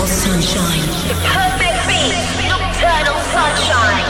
Nocturnal 0.00 0.16
Sunshine. 0.16 0.80
The 1.08 1.14
perfect 1.28 1.80
beat. 1.86 2.48
Nocturnal 2.48 3.20
Sunshine. 3.36 4.06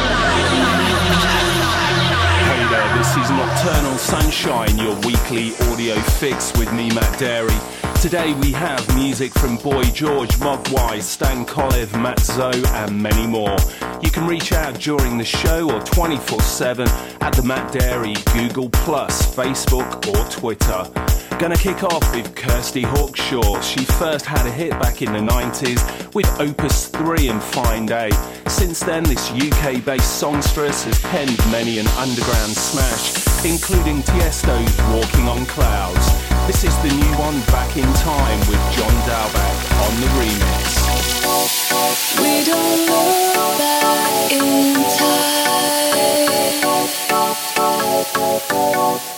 Hey 2.46 2.62
there, 2.70 2.96
this 2.96 3.16
is 3.16 3.28
Nocturnal 3.30 3.98
Sunshine, 3.98 4.78
your 4.78 4.94
weekly 5.00 5.52
audio 5.68 5.96
fix 6.20 6.56
with 6.56 6.72
me, 6.72 6.90
Matt 6.94 7.18
Darey. 7.18 8.00
Today 8.00 8.34
we 8.34 8.52
have 8.52 8.86
music 8.94 9.32
from 9.32 9.56
Boy 9.56 9.82
George, 9.82 10.30
Mogwai, 10.36 11.02
Stan 11.02 11.44
Kolev, 11.44 12.00
Matt 12.00 12.20
Zo, 12.20 12.52
and 12.52 13.02
many 13.02 13.26
more. 13.26 13.56
You 14.00 14.12
can 14.12 14.28
reach 14.28 14.52
out 14.52 14.78
during 14.78 15.18
the 15.18 15.24
show 15.24 15.68
or 15.72 15.80
24 15.80 16.40
7 16.40 16.86
at 17.20 17.32
the 17.32 17.42
Matt 17.42 17.72
Darey, 17.72 18.14
Google, 18.32 18.70
Plus, 18.70 19.34
Facebook, 19.34 20.06
or 20.06 20.30
Twitter. 20.30 21.09
Gonna 21.40 21.56
kick 21.56 21.82
off 21.82 22.14
with 22.14 22.34
Kirsty 22.36 22.82
Hawkshaw. 22.82 23.62
She 23.62 23.86
first 23.86 24.26
had 24.26 24.44
a 24.46 24.50
hit 24.50 24.72
back 24.72 25.00
in 25.00 25.10
the 25.10 25.20
90s 25.20 25.80
with 26.14 26.28
Opus 26.38 26.88
3 26.88 27.28
and 27.28 27.42
Fine 27.42 27.86
Day. 27.86 28.10
Since 28.46 28.80
then, 28.80 29.04
this 29.04 29.30
UK 29.30 29.82
based 29.82 30.18
songstress 30.18 30.84
has 30.84 31.00
penned 31.00 31.38
many 31.50 31.78
an 31.78 31.86
underground 31.96 32.52
smash, 32.52 33.16
including 33.46 34.02
Tiesto's 34.02 34.76
Walking 34.92 35.28
on 35.28 35.46
Clouds. 35.46 36.06
This 36.46 36.62
is 36.62 36.76
the 36.82 36.92
new 36.92 37.14
one, 37.16 37.40
Back 37.46 37.74
in 37.74 37.88
Time, 38.04 38.40
with 38.40 38.60
John 38.76 38.92
Dahlback 39.08 39.56
on 39.80 39.96
the 39.96 40.08
remix. 40.20 40.76
We 42.20 42.44
don't 42.44 42.84
look 42.84 43.56
back 43.56 44.30
in 44.30 44.74
time. 44.92 45.40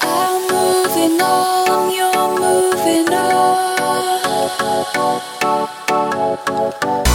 I'm 0.02 0.43
moving 0.47 1.21
on, 1.21 1.91
you're 1.91 2.12
Thank 4.85 5.23
you. 7.07 7.12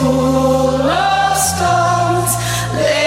full 0.00 0.88
of 0.88 1.36
stones. 1.36 2.99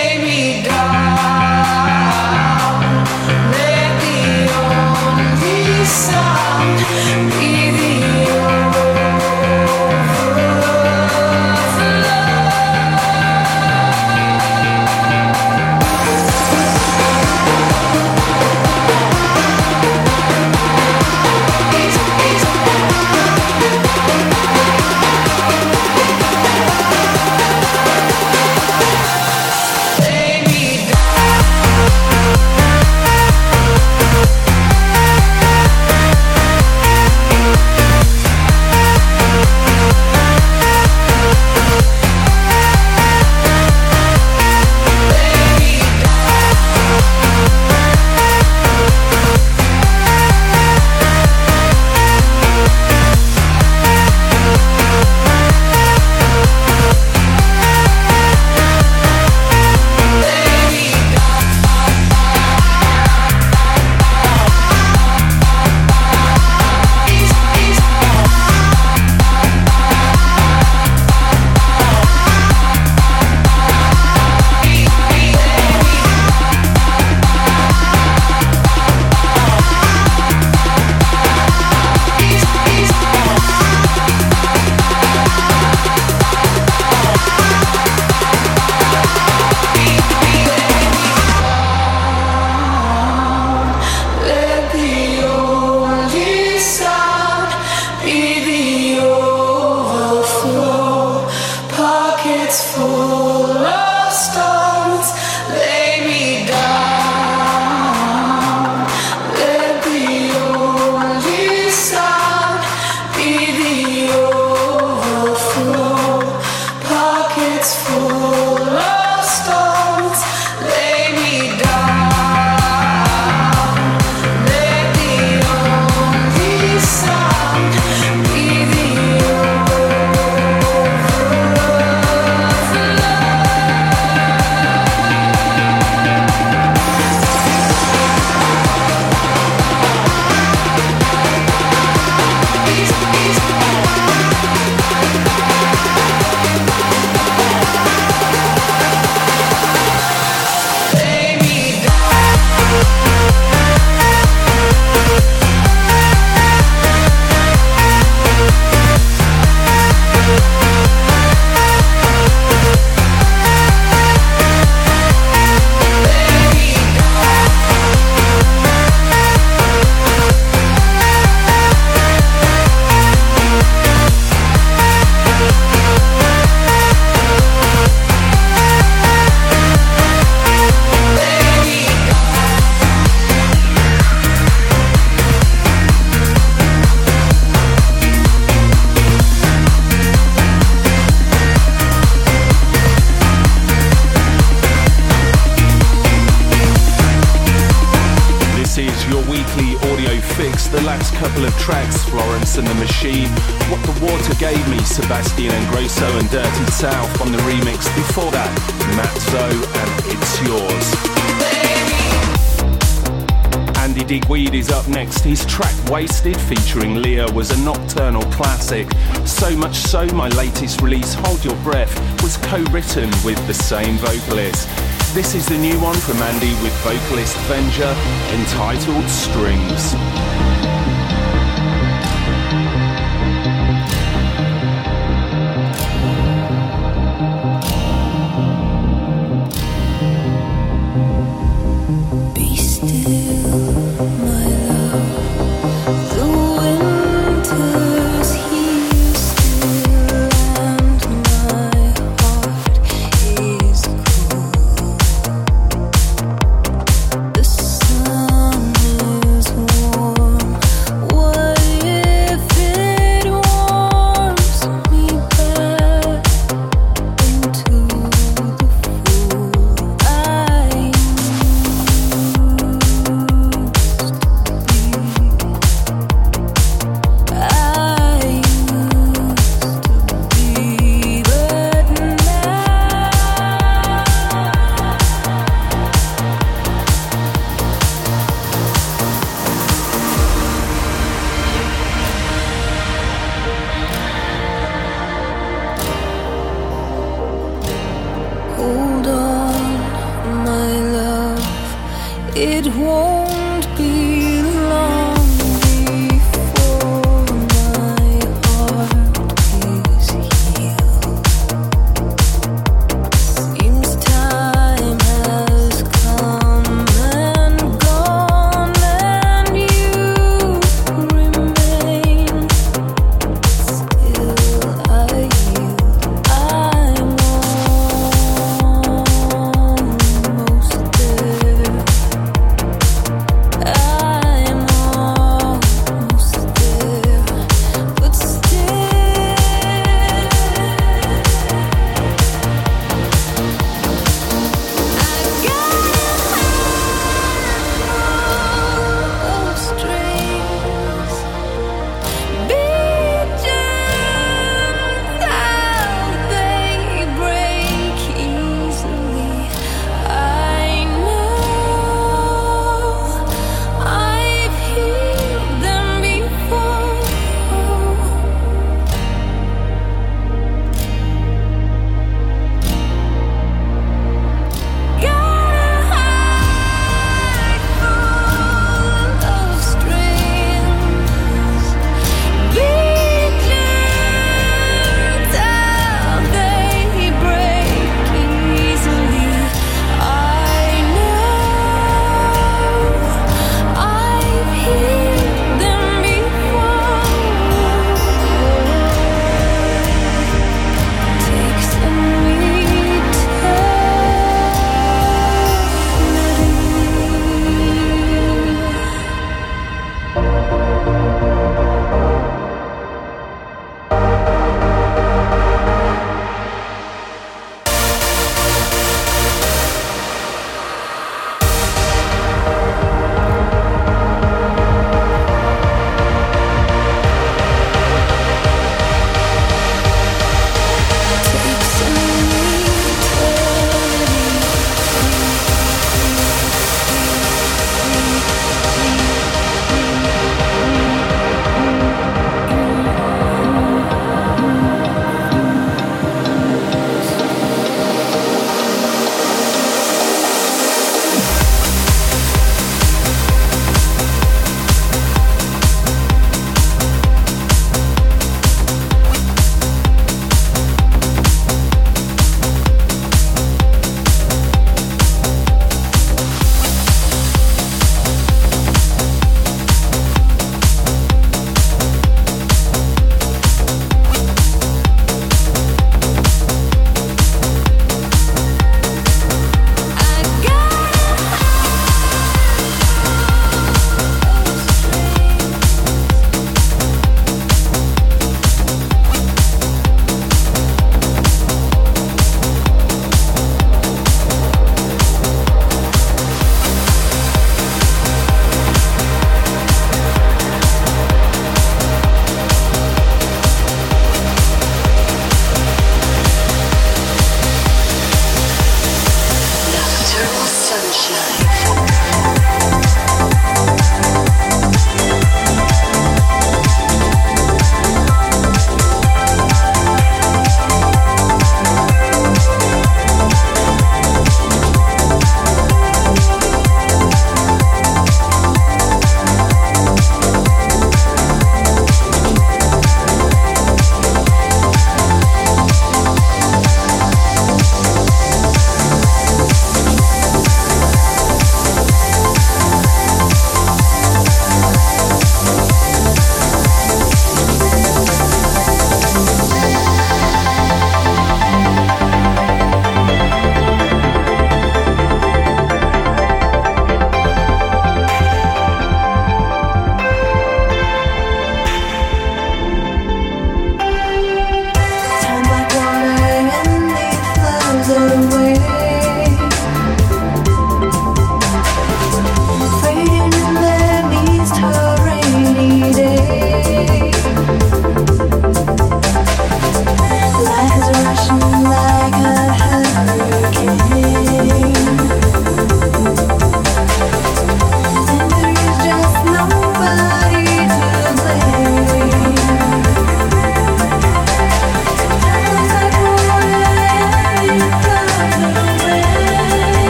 Featuring 216.44 217.02
Leah 217.02 217.32
was 217.32 217.52
a 217.52 217.64
nocturnal 217.64 218.24
classic. 218.32 218.88
So 219.26 219.56
much 219.56 219.76
so, 219.76 220.06
my 220.08 220.30
latest 220.30 220.82
release, 220.82 221.14
Hold 221.14 221.44
Your 221.44 221.56
Breath, 221.58 221.94
was 222.22 222.38
co-written 222.38 223.10
with 223.24 223.46
the 223.48 223.54
same 223.54 223.98
vocalist. 223.98 224.68
This 225.14 225.36
is 225.36 225.48
the 225.48 225.58
new 225.58 225.80
one 225.80 225.96
from 225.96 226.18
Andy 226.18 226.54
with 226.64 226.74
vocalist 226.84 227.36
Venger 227.48 227.96
entitled 228.34 229.10
Strings. 229.10 230.73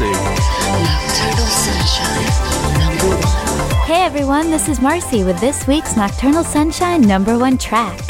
With 0.00 0.10
Marcy. 0.10 0.36
Nocturnal 0.82 1.46
Sunshine, 1.46 2.78
number 2.78 3.16
one. 3.16 3.86
Hey 3.86 4.02
everyone, 4.02 4.50
this 4.50 4.68
is 4.68 4.80
Marcy 4.80 5.24
with 5.24 5.38
this 5.40 5.66
week's 5.66 5.96
Nocturnal 5.96 6.44
Sunshine 6.44 7.00
number 7.00 7.38
one 7.38 7.56
track. 7.56 8.00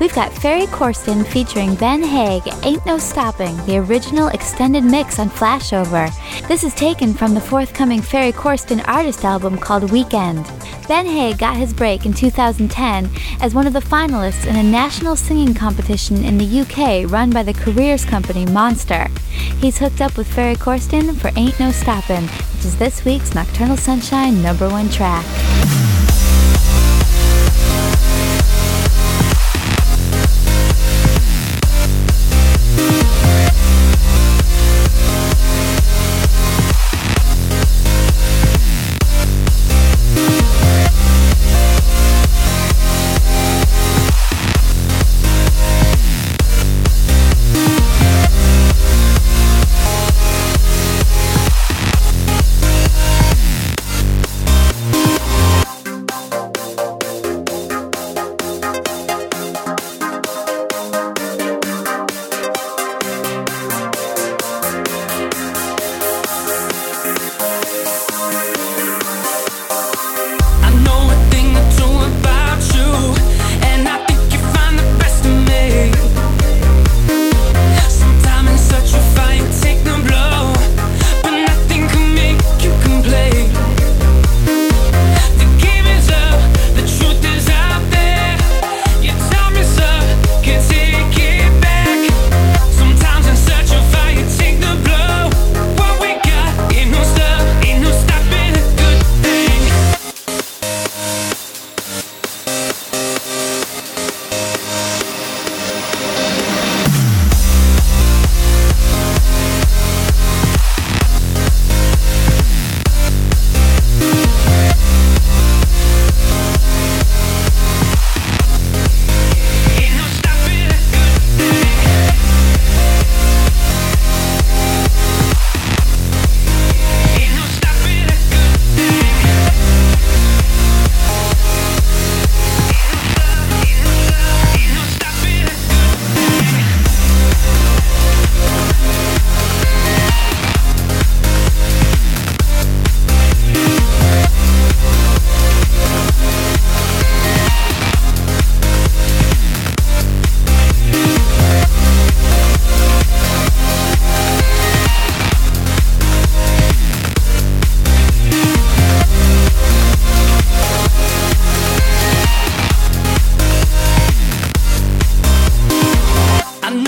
We've 0.00 0.14
got 0.14 0.32
Ferry 0.32 0.66
Corsten 0.66 1.26
featuring 1.26 1.74
Ben 1.74 2.02
Haig, 2.02 2.42
Ain't 2.64 2.84
No 2.86 2.98
Stopping, 2.98 3.56
the 3.66 3.78
original 3.78 4.28
extended 4.28 4.84
mix 4.84 5.18
on 5.18 5.28
Flashover. 5.28 6.10
This 6.48 6.64
is 6.64 6.74
taken 6.74 7.12
from 7.14 7.34
the 7.34 7.40
forthcoming 7.40 8.00
Ferry 8.00 8.32
Corsten 8.32 8.86
artist 8.88 9.24
album 9.24 9.58
called 9.58 9.90
Weekend. 9.90 10.44
Ben 10.86 11.04
Haig 11.04 11.38
got 11.38 11.56
his 11.56 11.74
break 11.74 12.06
in 12.06 12.14
2010 12.14 13.10
as 13.40 13.54
one 13.54 13.66
of 13.66 13.72
the 13.72 13.80
finalists 13.80 14.46
in 14.46 14.56
a 14.56 14.62
national 14.62 15.16
singing 15.16 15.52
competition 15.52 16.24
in 16.24 16.38
the 16.38 16.60
UK 16.60 17.10
run 17.10 17.30
by 17.30 17.42
the 17.42 17.52
careers 17.52 18.04
company 18.04 18.46
Monster. 18.46 19.08
He's 19.60 19.78
hooked 19.78 20.00
up 20.00 20.16
with 20.16 20.32
Ferry 20.32 20.54
Corsten 20.54 21.16
for 21.16 21.32
Ain't 21.36 21.58
No 21.58 21.72
Stoppin', 21.72 22.22
which 22.22 22.64
is 22.64 22.78
this 22.78 23.04
week's 23.04 23.34
Nocturnal 23.34 23.76
Sunshine 23.76 24.40
number 24.40 24.68
one 24.68 24.88
track. 24.88 25.24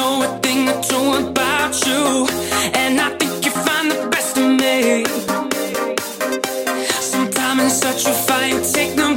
know 0.00 0.22
a 0.22 0.28
thing 0.44 0.68
or 0.72 0.80
two 0.88 1.06
about 1.24 1.74
you, 1.86 2.26
and 2.82 2.94
I 3.06 3.08
think 3.18 3.44
you 3.44 3.52
find 3.66 3.86
the 3.92 4.08
best 4.12 4.34
of 4.42 4.48
me. 4.62 5.04
Sometimes 7.12 7.72
such 7.86 8.02
a 8.12 8.14
fine 8.26 8.62
take 8.74 8.96
no 8.96 9.10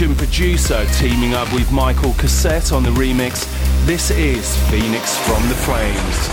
Norwegian 0.00 0.16
producer 0.16 0.86
teaming 0.94 1.34
up 1.34 1.52
with 1.52 1.70
Michael 1.70 2.14
Cassette 2.14 2.72
on 2.72 2.82
the 2.82 2.88
remix. 2.90 3.44
This 3.84 4.10
is 4.10 4.56
Phoenix 4.70 5.18
from 5.26 5.46
the 5.50 5.54
Flames. 5.54 6.28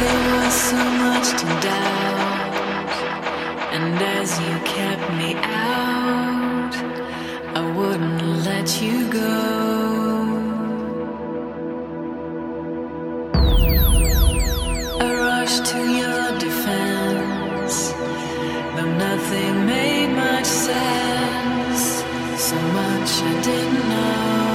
There 0.00 0.34
was 0.34 0.52
so 0.52 0.76
much 0.76 1.30
to 1.40 1.46
doubt, 1.62 2.90
and 3.72 4.02
as 4.02 4.40
you 4.40 4.58
kept 4.64 5.08
me 5.12 5.34
out, 5.36 6.74
I 7.54 7.60
wouldn't 7.76 8.44
let 8.44 8.82
you 8.82 9.08
go. 9.12 9.52
To 15.46 15.78
your 15.78 16.38
defense, 16.38 17.92
though 18.74 18.92
nothing 18.98 19.66
made 19.66 20.08
much 20.08 20.44
sense. 20.44 22.04
So 22.36 22.56
much 22.56 22.95
I 23.18 23.40
didn't 23.40 23.88
know. 23.88 24.45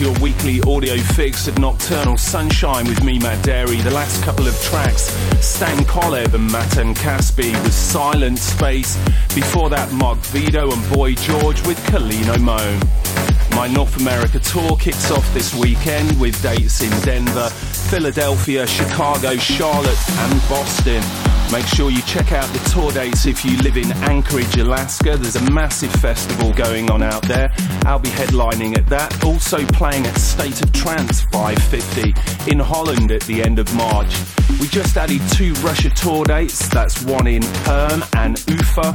Your 0.00 0.18
weekly 0.20 0.62
audio 0.62 0.96
fix 0.96 1.46
of 1.46 1.58
Nocturnal 1.58 2.16
Sunshine 2.16 2.86
with 2.86 3.04
me, 3.04 3.18
Matt 3.18 3.44
Darey. 3.44 3.84
The 3.84 3.90
last 3.90 4.22
couple 4.24 4.48
of 4.48 4.58
tracks, 4.62 5.12
Stan 5.44 5.84
Kolev 5.84 6.32
and 6.32 6.50
Matan 6.50 6.94
Caspi 6.94 7.52
with 7.62 7.74
Silent 7.74 8.38
Space. 8.38 8.96
Before 9.34 9.68
that, 9.68 9.92
Mark 9.92 10.16
Vito 10.32 10.72
and 10.72 10.90
Boy 10.90 11.16
George 11.16 11.60
with 11.66 11.78
Kalino 11.80 12.40
Moan. 12.40 12.80
My 13.54 13.68
North 13.68 14.00
America 14.00 14.38
tour 14.38 14.74
kicks 14.78 15.10
off 15.10 15.34
this 15.34 15.54
weekend 15.54 16.18
with 16.18 16.40
dates 16.42 16.80
in 16.80 16.90
Denver, 17.02 17.50
Philadelphia, 17.50 18.66
Chicago, 18.66 19.36
Charlotte, 19.36 20.08
and 20.08 20.40
Boston. 20.48 21.02
Make 21.52 21.66
sure 21.66 21.90
you 21.90 22.00
check 22.02 22.32
out 22.32 22.48
the 22.54 22.59
tour 22.70 22.92
dates 22.92 23.26
if 23.26 23.44
you 23.44 23.56
live 23.58 23.76
in 23.76 23.90
Anchorage, 24.08 24.56
Alaska. 24.56 25.16
There's 25.16 25.34
a 25.34 25.50
massive 25.50 25.90
festival 25.94 26.52
going 26.52 26.88
on 26.88 27.02
out 27.02 27.22
there. 27.22 27.52
I'll 27.84 27.98
be 27.98 28.10
headlining 28.10 28.78
at 28.78 28.86
that. 28.86 29.24
Also 29.24 29.66
playing 29.66 30.06
at 30.06 30.16
State 30.16 30.62
of 30.62 30.72
Trance 30.72 31.22
550 31.32 32.50
in 32.50 32.60
Holland 32.60 33.10
at 33.10 33.22
the 33.22 33.42
end 33.42 33.58
of 33.58 33.74
March. 33.74 34.14
We 34.60 34.68
just 34.68 34.96
added 34.96 35.20
two 35.32 35.52
Russia 35.54 35.90
tour 35.90 36.24
dates. 36.24 36.68
That's 36.68 37.02
one 37.02 37.26
in 37.26 37.42
Perm 37.64 38.04
and 38.14 38.38
Ufa. 38.48 38.94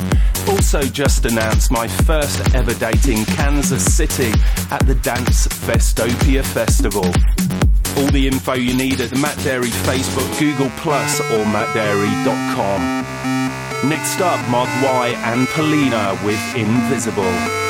Also 0.49 0.81
just 0.83 1.25
announced 1.25 1.69
my 1.69 1.87
first 1.87 2.55
ever 2.55 2.73
date 2.75 3.07
in 3.07 3.25
Kansas 3.25 3.93
City 3.93 4.31
at 4.71 4.85
the 4.87 4.95
Dance 4.95 5.47
Festopia 5.47 6.45
Festival. 6.45 7.05
All 7.97 8.09
the 8.11 8.27
info 8.27 8.53
you 8.53 8.73
need 8.73 9.01
at 9.01 9.09
the 9.09 9.17
Matt 9.17 9.37
Darey 9.39 9.71
Facebook, 9.83 10.39
Google 10.39 10.69
Plus, 10.77 11.19
or 11.19 11.43
mattdarey.com. 11.45 13.44
Next 13.89 14.19
up, 14.19 14.39
Mogwai 14.47 15.13
and 15.13 15.47
Polina 15.49 16.19
with 16.25 16.41
Invisible. 16.55 17.64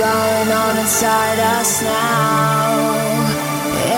Going 0.00 0.48
on 0.48 0.78
inside 0.78 1.38
us 1.60 1.82
now? 1.82 3.20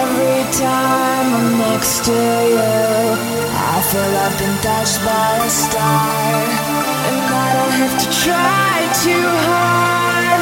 Every 0.02 0.42
time 0.58 1.26
I'm 1.38 1.58
next 1.58 2.04
to 2.06 2.18
you, 2.56 2.74
I 3.70 3.74
feel 3.90 4.12
I've 4.24 4.36
been 4.42 4.58
touched 4.66 4.98
by 5.06 5.32
a 5.46 5.50
star. 5.50 6.42
And 7.06 7.18
I 7.44 7.48
don't 7.56 7.76
have 7.82 7.96
to 8.02 8.08
try 8.24 8.74
too 9.06 9.28
hard 9.46 10.41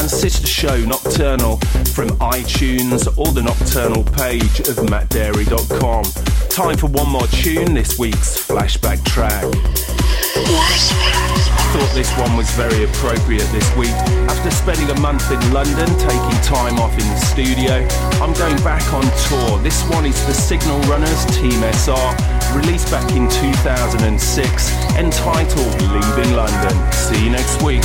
and 0.00 0.10
sister 0.10 0.46
show 0.46 0.80
Nocturnal 0.86 1.58
from 1.92 2.08
iTunes 2.20 3.06
or 3.18 3.32
the 3.32 3.42
Nocturnal 3.42 4.02
page 4.16 4.60
of 4.60 4.76
mattdarey.com. 4.88 6.04
Time 6.48 6.76
for 6.78 6.86
one 6.86 7.10
more 7.10 7.26
tune, 7.28 7.74
this 7.74 7.98
week's 7.98 8.40
flashback 8.40 9.04
track. 9.04 9.44
Thought 11.72 11.92
this 11.94 12.10
one 12.16 12.34
was 12.36 12.50
very 12.52 12.84
appropriate 12.84 13.44
this 13.52 13.76
week. 13.76 13.92
After 14.32 14.50
spending 14.50 14.88
a 14.88 14.98
month 15.00 15.30
in 15.30 15.40
London, 15.52 15.86
taking 15.98 16.40
time 16.40 16.80
off 16.80 16.92
in 16.92 17.06
the 17.06 17.20
studio, 17.20 17.86
I'm 18.24 18.32
going 18.34 18.56
back 18.64 18.82
on 18.94 19.02
tour. 19.28 19.58
This 19.58 19.82
one 19.90 20.06
is 20.06 20.16
the 20.26 20.32
Signal 20.32 20.80
Runners 20.88 21.26
Team 21.36 21.60
SR, 21.62 22.56
released 22.56 22.90
back 22.90 23.08
in 23.12 23.28
2006, 23.28 24.70
entitled 24.96 25.82
Leaving 25.92 26.32
London. 26.34 26.92
See 26.92 27.24
you 27.24 27.30
next 27.30 27.60
week. 27.62 27.84